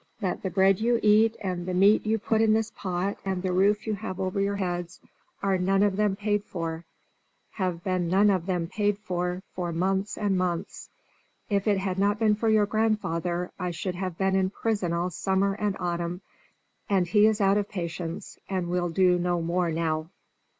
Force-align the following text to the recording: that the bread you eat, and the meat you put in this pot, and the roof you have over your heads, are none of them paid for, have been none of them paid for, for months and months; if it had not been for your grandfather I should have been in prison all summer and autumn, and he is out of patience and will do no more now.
that 0.19 0.41
the 0.41 0.49
bread 0.49 0.79
you 0.79 0.99
eat, 1.03 1.37
and 1.41 1.67
the 1.67 1.75
meat 1.75 2.03
you 2.07 2.17
put 2.17 2.41
in 2.41 2.53
this 2.53 2.71
pot, 2.71 3.19
and 3.23 3.43
the 3.43 3.51
roof 3.53 3.85
you 3.85 3.93
have 3.93 4.19
over 4.19 4.41
your 4.41 4.55
heads, 4.55 4.99
are 5.43 5.59
none 5.59 5.83
of 5.83 5.95
them 5.95 6.15
paid 6.15 6.43
for, 6.43 6.83
have 7.51 7.83
been 7.83 8.09
none 8.09 8.31
of 8.31 8.47
them 8.47 8.65
paid 8.65 8.97
for, 8.97 9.43
for 9.53 9.71
months 9.71 10.17
and 10.17 10.35
months; 10.39 10.89
if 11.51 11.67
it 11.67 11.77
had 11.77 11.99
not 11.99 12.17
been 12.17 12.33
for 12.33 12.49
your 12.49 12.65
grandfather 12.65 13.51
I 13.59 13.69
should 13.69 13.93
have 13.93 14.17
been 14.17 14.35
in 14.35 14.49
prison 14.49 14.91
all 14.91 15.11
summer 15.11 15.53
and 15.53 15.77
autumn, 15.79 16.21
and 16.89 17.05
he 17.07 17.27
is 17.27 17.39
out 17.39 17.57
of 17.59 17.69
patience 17.69 18.39
and 18.49 18.69
will 18.69 18.89
do 18.89 19.19
no 19.19 19.39
more 19.39 19.69
now. 19.71 20.09